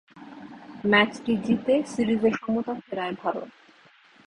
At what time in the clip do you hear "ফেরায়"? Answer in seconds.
2.85-3.15